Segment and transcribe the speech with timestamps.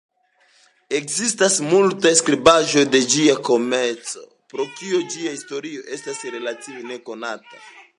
[0.99, 7.67] Ekzistas malmultaj skribaĵoj de ĝia komenco, pro kio ĝia historio estas relative nekonata.